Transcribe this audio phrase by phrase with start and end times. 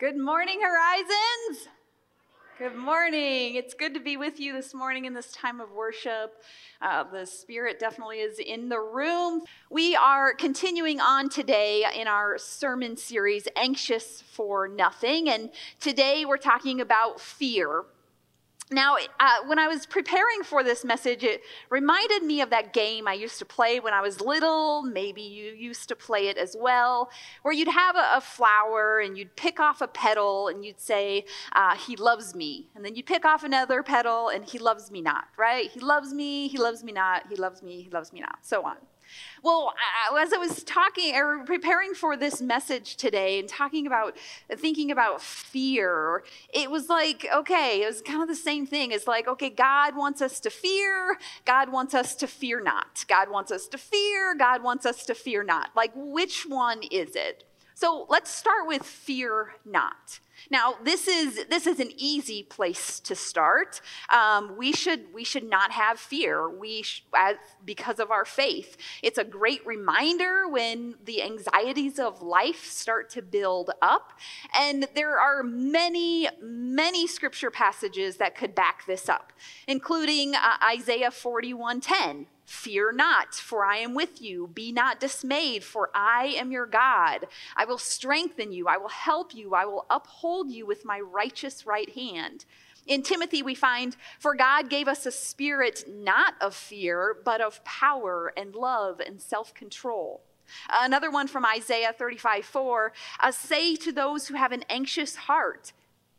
[0.00, 1.68] Good morning, Horizons.
[2.58, 3.54] Good morning.
[3.54, 6.42] It's good to be with you this morning in this time of worship.
[6.82, 9.42] Uh, the Spirit definitely is in the room.
[9.70, 15.28] We are continuing on today in our sermon series, Anxious for Nothing.
[15.28, 17.84] And today we're talking about fear.
[18.70, 23.06] Now, uh, when I was preparing for this message, it reminded me of that game
[23.06, 24.82] I used to play when I was little.
[24.82, 27.10] Maybe you used to play it as well,
[27.42, 31.26] where you'd have a, a flower and you'd pick off a petal and you'd say,
[31.52, 32.70] uh, He loves me.
[32.74, 35.70] And then you'd pick off another petal and He loves me not, right?
[35.70, 38.64] He loves me, He loves me not, He loves me, He loves me not, so
[38.64, 38.76] on.
[39.42, 39.74] Well,
[40.18, 44.16] as I was talking or preparing for this message today and talking about
[44.56, 48.90] thinking about fear, it was like, okay, it was kind of the same thing.
[48.90, 53.04] It's like, okay, God wants us to fear, God wants us to fear not.
[53.08, 55.70] God wants us to fear, God wants us to fear not.
[55.76, 57.44] Like, which one is it?
[57.74, 60.20] So let's start with fear not.
[60.50, 63.80] Now, this is this is an easy place to start.
[64.10, 66.48] Um, we should we should not have fear.
[66.48, 68.76] We sh- as, because of our faith.
[69.02, 74.12] It's a great reminder when the anxieties of life start to build up,
[74.58, 79.32] and there are many many scripture passages that could back this up,
[79.66, 82.26] including uh, Isaiah forty one ten.
[82.44, 84.48] Fear not, for I am with you.
[84.52, 87.26] Be not dismayed, for I am your God.
[87.56, 88.68] I will strengthen you.
[88.68, 89.54] I will help you.
[89.54, 92.44] I will uphold you with my righteous right hand.
[92.86, 97.64] In Timothy, we find, For God gave us a spirit not of fear, but of
[97.64, 100.22] power and love and self control.
[100.70, 105.72] Another one from Isaiah 35 4 uh, Say to those who have an anxious heart,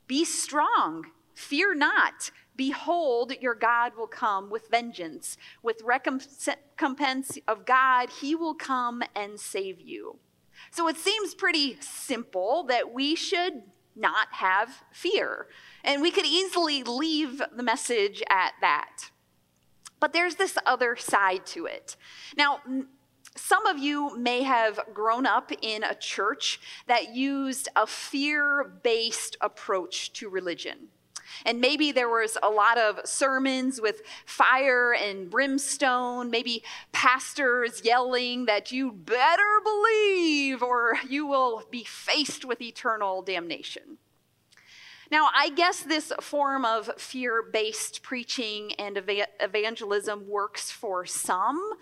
[0.08, 2.32] Be strong, fear not.
[2.56, 5.38] Behold, your God will come with vengeance.
[5.61, 10.20] With recompense of God, he will come and save you.
[10.72, 13.64] So it seems pretty simple that we should
[13.95, 15.48] not have fear.
[15.83, 19.09] And we could easily leave the message at that.
[20.00, 21.95] But there's this other side to it.
[22.37, 22.60] Now,
[23.36, 29.37] some of you may have grown up in a church that used a fear based
[29.42, 30.89] approach to religion.
[31.46, 38.46] And maybe there was a lot of sermons with fire and brimstone, maybe pastors yelling
[38.46, 43.98] that you better believe or you will be faced with eternal damnation.
[45.12, 49.02] Now, I guess this form of fear based preaching and
[49.40, 51.73] evangelism works for some,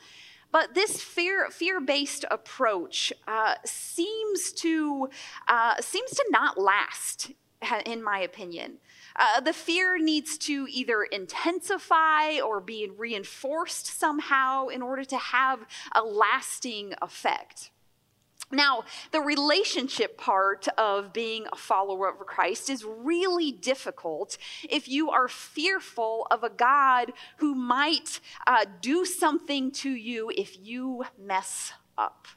[0.51, 1.49] but this fear
[1.79, 5.09] based approach uh, seems to
[5.47, 7.31] uh, seems to not last,
[7.85, 8.77] in my opinion.
[9.15, 15.59] Uh, the fear needs to either intensify or be reinforced somehow in order to have
[15.93, 17.69] a lasting effect.
[18.51, 24.37] Now, the relationship part of being a follower of Christ is really difficult
[24.69, 30.57] if you are fearful of a God who might uh, do something to you if
[30.61, 32.27] you mess up.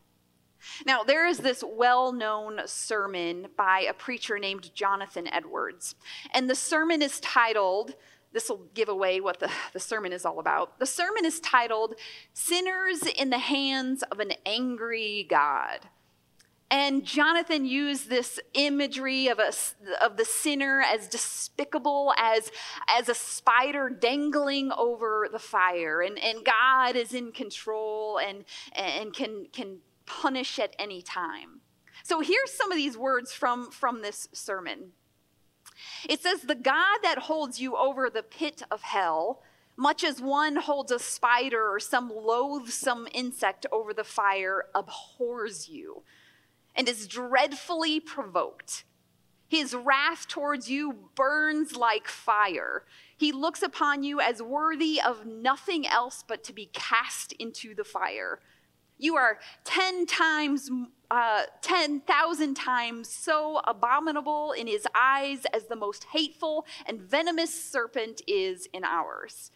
[0.87, 5.95] Now, there is this well known sermon by a preacher named Jonathan Edwards,
[6.35, 7.95] and the sermon is titled,
[8.33, 10.79] this will give away what the, the sermon is all about.
[10.79, 11.95] The sermon is titled,
[12.35, 15.89] Sinners in the Hands of an Angry God.
[16.71, 19.53] And Jonathan used this imagery of, a,
[20.05, 22.51] of the sinner as despicable as,
[22.89, 26.01] as a spider dangling over the fire.
[26.03, 28.45] And, and God is in control and,
[28.75, 31.61] and can, can punish at any time.
[32.03, 34.93] So here's some of these words from, from this sermon.
[36.09, 39.43] It says, The God that holds you over the pit of hell,
[39.77, 46.03] much as one holds a spider or some loathsome insect over the fire, abhors you
[46.77, 48.85] and is dreadfully provoked.
[49.49, 52.85] His wrath towards you burns like fire.
[53.17, 57.85] He looks upon you as worthy of nothing else but to be cast into the
[57.85, 58.41] fire.
[58.99, 60.71] You are 10 times,
[61.11, 68.23] uh, 10,000 times so abominable in his eyes as the most hateful and venomous serpent
[68.27, 69.51] is in ours.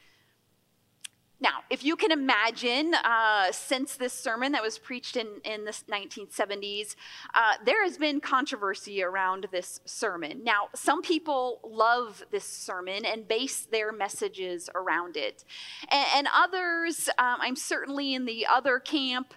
[1.40, 5.70] Now, if you can imagine, uh, since this sermon that was preached in, in the
[5.70, 6.96] 1970s,
[7.34, 10.44] uh, there has been controversy around this sermon.
[10.44, 15.44] Now, some people love this sermon and base their messages around it.
[15.88, 19.32] And, and others, um, I'm certainly in the other camp,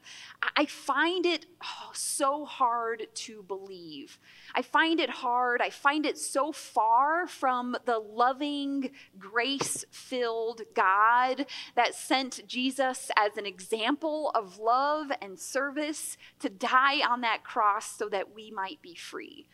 [0.56, 1.46] I find it
[1.94, 4.20] so hard to believe.
[4.54, 5.62] I find it hard.
[5.62, 11.46] I find it so far from the loving, grace filled God
[11.76, 17.98] that sent Jesus as an example of love and service to die on that cross
[17.98, 19.48] so that we might be free.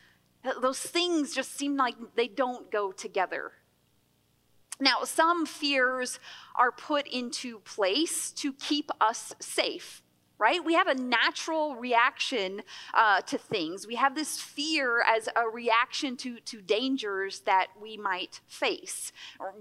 [0.62, 3.52] Those things just seem like they don't go together.
[4.80, 6.20] Now, some fears
[6.56, 10.02] are put into place to keep us safe
[10.40, 10.64] right?
[10.64, 12.64] We have a natural reaction
[12.94, 13.86] uh, to things.
[13.86, 19.12] We have this fear as a reaction to, to dangers that we might face.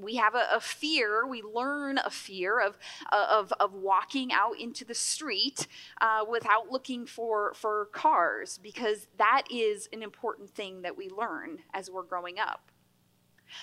[0.00, 2.78] We have a, a fear, we learn a fear of,
[3.12, 5.66] uh, of, of walking out into the street
[6.00, 11.58] uh, without looking for, for cars, because that is an important thing that we learn
[11.74, 12.70] as we're growing up.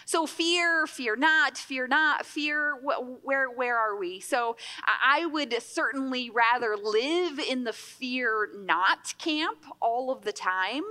[0.05, 4.19] So fear, fear not, fear not, fear, where, where are we?
[4.19, 10.83] So I would certainly rather live in the fear not camp all of the time.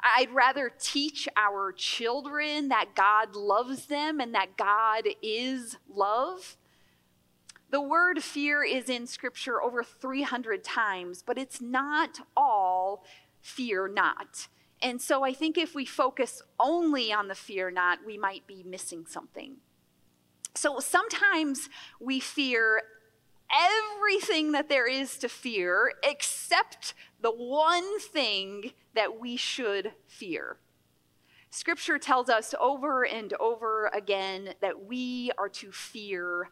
[0.00, 6.56] I'd rather teach our children that God loves them and that God is love.
[7.70, 13.04] The word fear is in scripture over 300 times, but it's not all
[13.40, 14.48] fear not.
[14.80, 18.62] And so I think if we focus only on the fear not, we might be
[18.62, 19.56] missing something.
[20.54, 21.68] So sometimes
[22.00, 22.82] we fear
[23.52, 30.58] everything that there is to fear except the one thing that we should fear.
[31.50, 36.50] Scripture tells us over and over again that we are to fear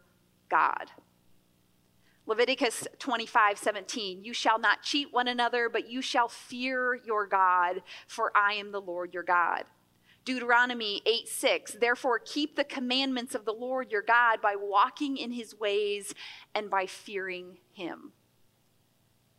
[0.49, 0.91] God.
[2.27, 7.83] Leviticus 25, 17, you shall not cheat one another, but you shall fear your God,
[8.09, 9.65] for I am the Lord your God.
[10.25, 15.31] Deuteronomy 8, 6, therefore keep the commandments of the Lord your God by walking in
[15.31, 16.13] his ways
[16.53, 18.13] and by fearing him.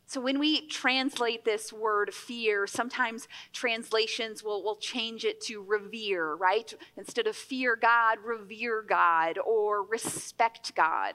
[0.06, 6.34] So when we translate this word fear, sometimes translations will, will change it to revere,
[6.34, 6.72] right?
[6.96, 11.12] Instead of fear God, revere God or respect God.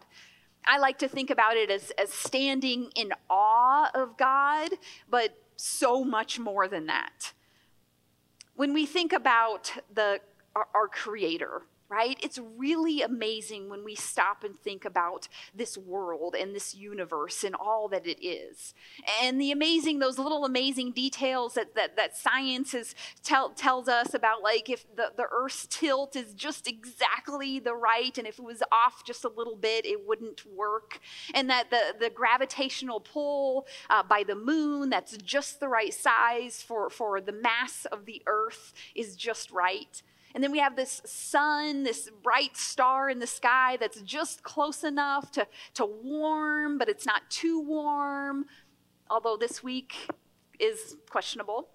[0.65, 4.71] I like to think about it as, as standing in awe of God,
[5.09, 7.33] but so much more than that.
[8.55, 10.19] When we think about the,
[10.55, 11.63] our, our Creator,
[11.93, 12.17] right?
[12.23, 17.53] It's really amazing when we stop and think about this world and this universe and
[17.53, 18.73] all that it is.
[19.21, 24.15] And the amazing, those little amazing details that, that, that science is tell, tells us
[24.15, 28.45] about, like if the, the Earth's tilt is just exactly the right, and if it
[28.45, 30.99] was off just a little bit, it wouldn't work.
[31.35, 36.63] And that the, the gravitational pull uh, by the moon, that's just the right size
[36.63, 40.01] for, for the mass of the Earth, is just right.
[40.33, 44.83] And then we have this sun, this bright star in the sky that's just close
[44.83, 48.45] enough to, to warm, but it's not too warm,
[49.09, 49.95] although this week
[50.59, 51.69] is questionable.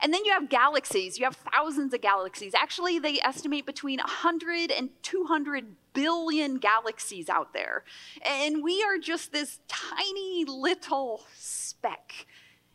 [0.00, 1.18] And then you have galaxies.
[1.18, 2.54] You have thousands of galaxies.
[2.54, 7.84] Actually, they estimate between 100 and 200 billion galaxies out there.
[8.22, 12.26] And we are just this tiny little speck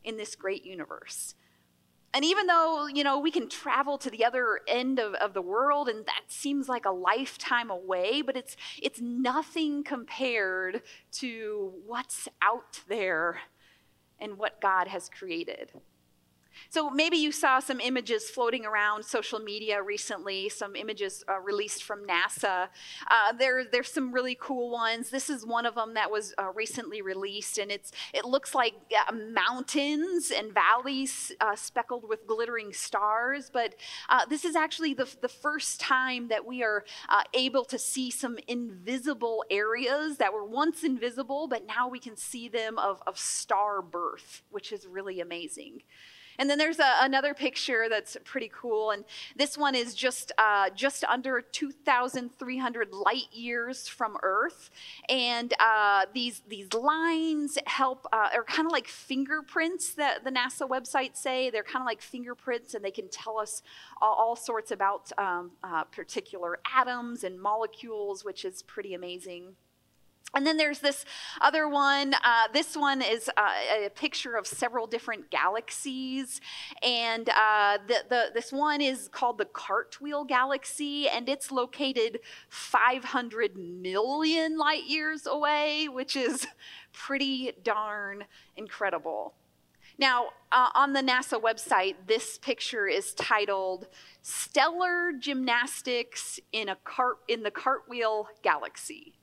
[0.04, 1.36] in this great universe.
[2.14, 5.42] And even though, you know, we can travel to the other end of, of the
[5.42, 10.82] world and that seems like a lifetime away, but it's, it's nothing compared
[11.14, 13.42] to what's out there
[14.20, 15.72] and what God has created.
[16.70, 21.84] So maybe you saw some images floating around social media recently, some images uh, released
[21.84, 22.68] from NASA.
[23.10, 25.10] Uh, there, there's some really cool ones.
[25.10, 28.74] This is one of them that was uh, recently released, and it's it looks like
[28.96, 33.50] uh, mountains and valleys uh, speckled with glittering stars.
[33.52, 33.76] But
[34.10, 36.84] uh, this is actually the, the first time that we are
[37.34, 42.48] able to see some invisible areas that were once invisible, but now we can see
[42.48, 45.82] them of, of star birth, which is really amazing.
[46.40, 49.04] And then there's a, another picture that's pretty cool, and
[49.36, 54.72] this one is just uh, just under 2,300 light years from Earth,
[55.10, 60.68] and uh, these these lines help uh, are kind of like fingerprints that the NASA
[60.68, 63.62] website say they're kind of like fingerprints, and they can tell us
[64.02, 69.56] all, all sorts about um, uh, particular atoms and molecules, which is pretty amazing.
[70.36, 71.06] And then there's this
[71.42, 72.14] other one.
[72.14, 76.40] Uh, this one is uh, a picture of several different galaxies.
[76.84, 82.20] And uh, the, the, this one is called the Cartwheel Galaxy, and it's located
[82.50, 86.46] 500 million light years away, which is
[86.94, 89.34] pretty darn incredible.
[89.98, 93.88] Now, uh, on the NASA website, this picture is titled
[94.22, 99.19] Stellar Gymnastics in, a cart, in the Cartwheel Galaxy.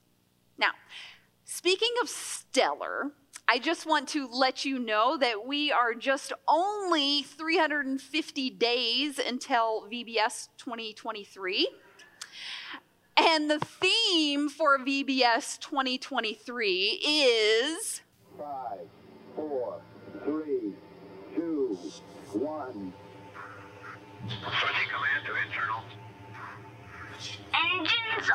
[0.58, 0.70] Now,
[1.44, 3.12] speaking of stellar,
[3.48, 9.88] I just want to let you know that we are just only 350 days until
[9.90, 11.68] VBS 2023.
[13.16, 18.02] And the theme for VBS 2023 is.
[18.36, 18.80] Five,
[19.34, 19.80] four,
[20.24, 20.74] three,
[21.34, 21.78] two,
[22.32, 22.92] one.
[24.28, 25.82] Command to internal.
[27.54, 28.30] Engines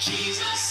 [0.00, 0.65] Jesus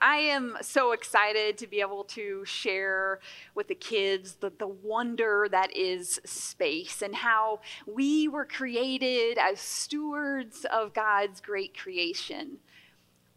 [0.00, 3.20] I am so excited to be able to share
[3.54, 9.60] with the kids the, the wonder that is space and how we were created as
[9.60, 12.58] stewards of God's great creation.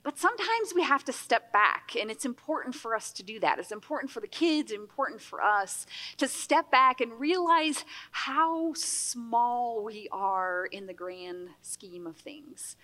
[0.01, 3.57] But sometimes we have to step back, and it's important for us to do that.
[3.57, 5.87] It's important for the kids, important for us
[6.17, 12.75] to step back and realize how small we are in the grand scheme of things.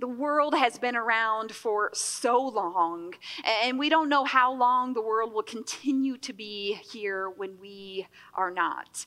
[0.00, 3.14] The world has been around for so long,
[3.62, 8.08] and we don't know how long the world will continue to be here when we
[8.34, 9.06] are not.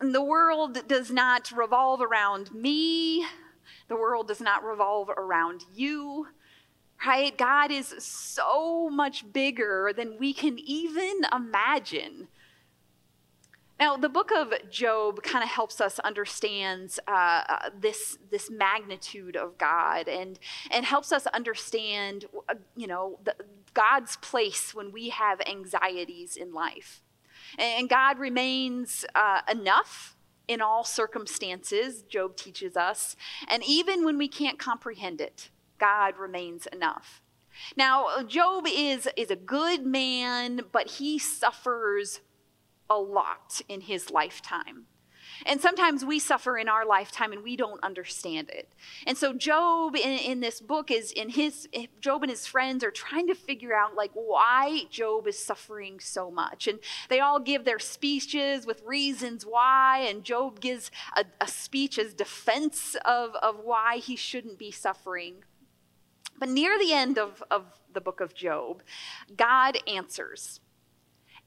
[0.00, 3.26] And the world does not revolve around me,
[3.88, 6.28] the world does not revolve around you.
[7.06, 7.36] Right?
[7.36, 12.28] God is so much bigger than we can even imagine.
[13.78, 19.36] Now, the book of Job kind of helps us understand uh, uh, this, this magnitude
[19.36, 20.38] of God and,
[20.70, 23.34] and helps us understand, uh, you know, the,
[23.74, 27.02] God's place when we have anxieties in life.
[27.58, 30.16] And God remains uh, enough
[30.48, 33.16] in all circumstances, Job teaches us,
[33.48, 37.20] and even when we can't comprehend it, God remains enough.
[37.76, 42.20] Now, Job is, is a good man, but he suffers
[42.88, 44.86] a lot in his lifetime.
[45.44, 48.72] And sometimes we suffer in our lifetime and we don't understand it.
[49.06, 51.68] And so Job in, in, this book is in his
[52.00, 56.30] Job and his friends are trying to figure out like why Job is suffering so
[56.30, 56.66] much.
[56.66, 56.78] And
[57.08, 62.14] they all give their speeches with reasons why, and Job gives a, a speech as
[62.14, 65.44] defense of, of why he shouldn't be suffering.
[66.38, 68.82] But near the end of, of the book of Job,
[69.36, 70.60] God answers.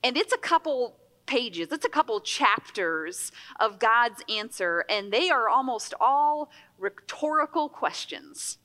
[0.04, 1.00] And it's a couple
[1.30, 8.58] pages, it's a couple chapters of God's answer, and they are almost all rhetorical questions.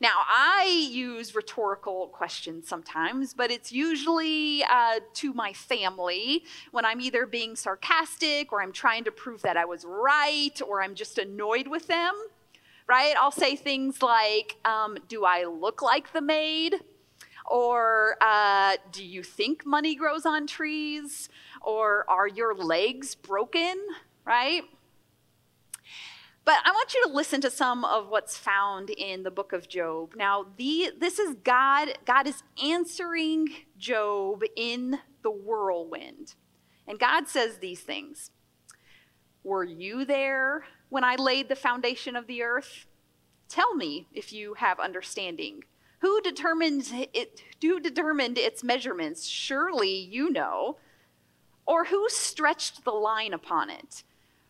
[0.00, 7.00] Now, I use rhetorical questions sometimes, but it's usually uh, to my family when I'm
[7.02, 11.18] either being sarcastic or I'm trying to prove that I was right or I'm just
[11.18, 12.14] annoyed with them,
[12.86, 13.14] right?
[13.20, 16.76] I'll say things like, um, Do I look like the maid?
[17.50, 21.28] Or uh, do you think money grows on trees?
[21.60, 23.76] Or are your legs broken?
[24.24, 24.62] Right?
[26.44, 29.68] But I want you to listen to some of what's found in the book of
[29.68, 30.14] Job.
[30.16, 36.36] Now, the, this is God, God is answering Job in the whirlwind.
[36.86, 38.30] And God says these things
[39.42, 42.86] Were you there when I laid the foundation of the earth?
[43.48, 45.64] Tell me if you have understanding.
[46.00, 47.42] Who determined it?
[47.60, 49.26] Who determined its measurements?
[49.26, 50.78] Surely you know.
[51.66, 54.02] Or who stretched the line upon it?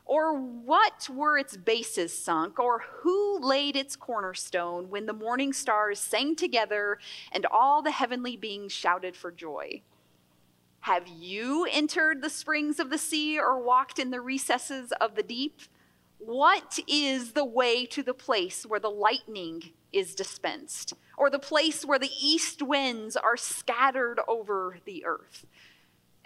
[0.04, 2.58] Or what were its bases sunk?
[2.58, 6.98] Or who laid its cornerstone when the morning stars sang together
[7.32, 9.82] and all the heavenly beings shouted for joy?
[10.80, 15.22] Have you entered the springs of the sea or walked in the recesses of the
[15.22, 15.60] deep?
[16.20, 21.84] What is the way to the place where the lightning is dispensed, or the place
[21.84, 25.46] where the east winds are scattered over the earth?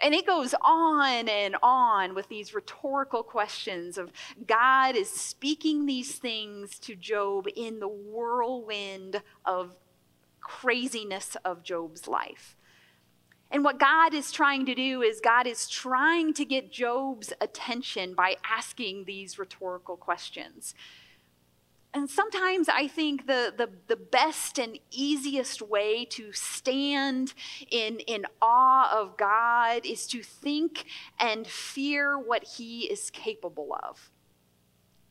[0.01, 4.11] And it goes on and on with these rhetorical questions of
[4.45, 9.77] God is speaking these things to Job in the whirlwind of
[10.41, 12.57] craziness of Job's life.
[13.55, 18.13] And what God is trying to do is God is trying to get Job's attention
[18.13, 20.73] by asking these rhetorical questions.
[21.93, 27.33] And sometimes I think the, the, the best and easiest way to stand
[27.71, 30.83] in, in awe of God is to think
[31.17, 34.11] and fear what He is capable of.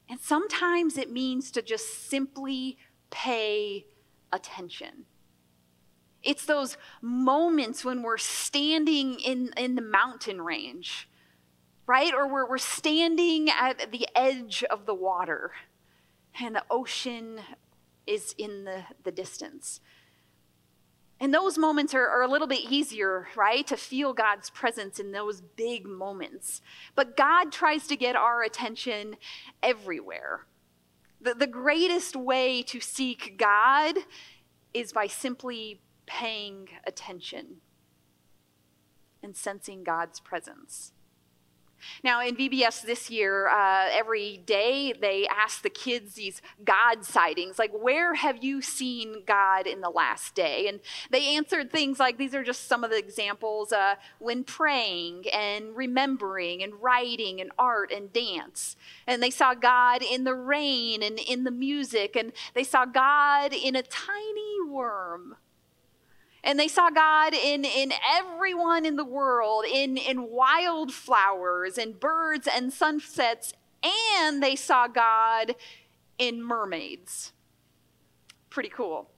[0.07, 2.77] And sometimes it means to just simply
[3.09, 3.87] pay
[4.31, 5.07] attention.
[6.25, 11.09] It's those moments when we're standing in, in the mountain range,
[11.87, 12.13] right?
[12.15, 15.53] Or we're, we're standing at the edge of the water
[16.41, 17.41] and the ocean
[18.07, 19.81] is in the, the distance.
[21.21, 23.67] And those moments are, are, a little bit easier, right?
[23.69, 26.61] To feel God's presence in those big moments.
[26.95, 29.17] But God tries to get our attention
[29.63, 30.47] everywhere.
[31.21, 33.97] The, the greatest way to seek God
[34.75, 37.57] is by simply paying attention
[39.23, 40.93] and sensing God's presence.
[42.03, 47.59] Now, in VBS this year, uh, every day they ask the kids these God sightings,
[47.59, 50.69] like, where have you seen God in the last day?
[50.69, 50.81] And
[51.11, 55.77] they answered things like these are just some of the examples uh, when praying and
[55.77, 58.77] remembering and writing and art and dance.
[59.07, 63.53] And they saw God in the rain and in the music, and they saw God
[63.53, 65.37] in a tiny worm
[66.45, 72.47] and they saw God in, in everyone in the world, in, in wildflowers and birds
[72.47, 75.57] and sunsets, and they saw God
[76.19, 77.33] in mermaids.
[78.51, 79.11] Pretty cool.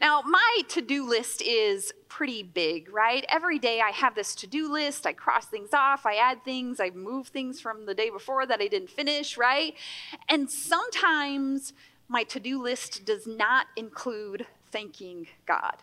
[0.00, 3.24] Now, my to do list is pretty big, right?
[3.28, 5.06] Every day I have this to do list.
[5.06, 8.60] I cross things off, I add things, I move things from the day before that
[8.60, 9.74] I didn't finish, right?
[10.28, 11.72] And sometimes
[12.08, 15.76] my to do list does not include thanking God.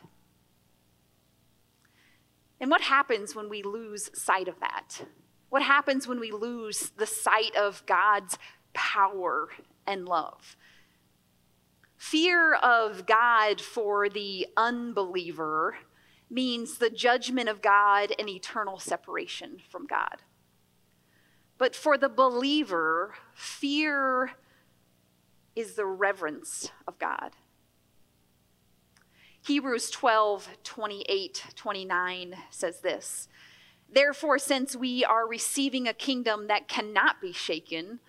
[2.59, 5.05] And what happens when we lose sight of that?
[5.49, 8.37] What happens when we lose the sight of God's
[8.73, 9.47] power
[9.87, 10.57] and love?
[11.95, 15.77] Fear of God for the unbeliever
[16.29, 20.17] means the judgment of God and eternal separation from God.
[21.57, 24.31] But for the believer, fear
[25.55, 27.31] is the reverence of God.
[29.43, 33.27] Hebrews 12, 28, 29 says this
[33.91, 37.99] Therefore, since we are receiving a kingdom that cannot be shaken,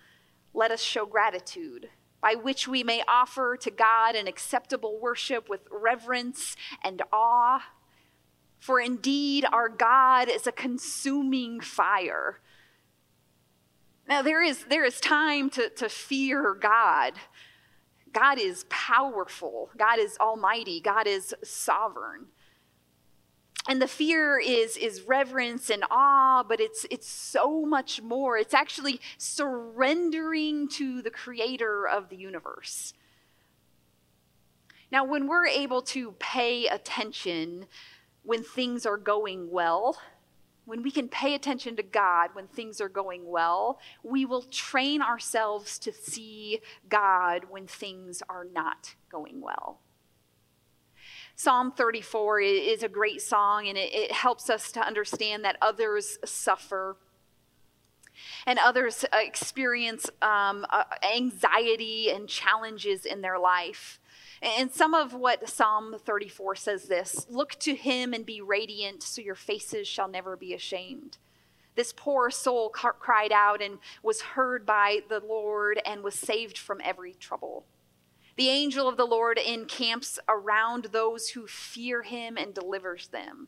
[0.53, 1.89] let us show gratitude,
[2.21, 7.63] by which we may offer to God an acceptable worship with reverence and awe.
[8.59, 12.39] For indeed, our God is a consuming fire.
[14.07, 17.13] Now, there is, there is time to, to fear God
[18.13, 22.27] God is powerful, God is almighty, God is sovereign.
[23.67, 28.37] And the fear is, is reverence and awe, but it's, it's so much more.
[28.37, 32.93] It's actually surrendering to the creator of the universe.
[34.91, 37.67] Now, when we're able to pay attention
[38.21, 39.97] when things are going well,
[40.65, 45.01] when we can pay attention to God when things are going well, we will train
[45.01, 49.79] ourselves to see God when things are not going well.
[51.35, 56.95] Psalm 34 is a great song and it, helps us to understand that others suffer
[58.45, 60.83] and others experience um, uh,
[61.15, 63.99] anxiety and challenges in their life.
[64.43, 69.21] And some of what Psalm 34 says this Look to him and be radiant, so
[69.21, 71.17] your faces shall never be ashamed.
[71.75, 76.81] This poor soul cried out and was heard by the Lord and was saved from
[76.83, 77.65] every trouble.
[78.35, 83.47] The angel of the Lord encamps around those who fear him and delivers them.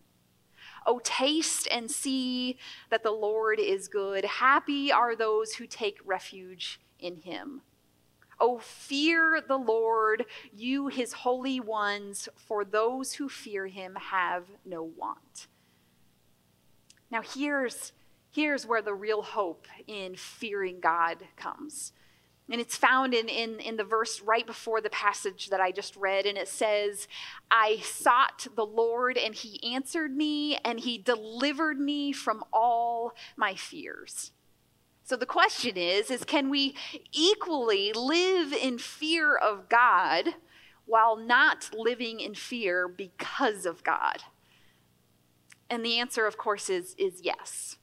[0.87, 2.57] Oh, taste and see
[2.89, 4.23] that the Lord is good.
[4.25, 7.61] Happy are those who take refuge in him.
[8.39, 14.83] Oh, fear the Lord, you his holy ones, for those who fear him have no
[14.83, 15.47] want.
[17.09, 17.93] Now, here's,
[18.31, 21.93] here's where the real hope in fearing God comes.
[22.51, 25.95] And it's found in, in, in the verse right before the passage that I just
[25.95, 26.27] read.
[26.27, 27.07] And it says,
[27.49, 33.55] I sought the Lord, and he answered me, and he delivered me from all my
[33.55, 34.31] fears.
[35.05, 36.75] So the question is is can we
[37.11, 40.29] equally live in fear of God
[40.85, 44.23] while not living in fear because of God?
[45.69, 47.77] And the answer of course is is yes.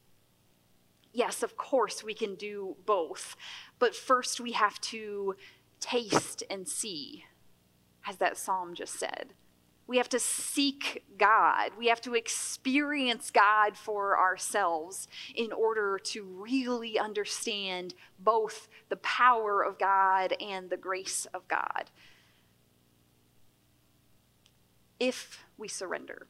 [1.12, 3.37] Yes, of course we can do both.
[3.78, 5.37] But first we have to
[5.78, 7.24] taste and see
[8.04, 9.35] as that psalm just said.
[9.87, 11.73] We have to seek God.
[11.77, 19.62] We have to experience God for ourselves in order to really understand both the power
[19.62, 21.90] of God and the grace of God.
[25.01, 26.27] If we surrender.